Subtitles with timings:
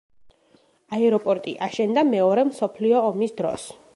[0.99, 3.71] აეროპორტი აშენდა მეორე მსოფლიო ომის დროს.